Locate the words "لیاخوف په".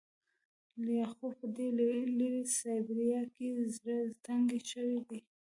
0.85-1.47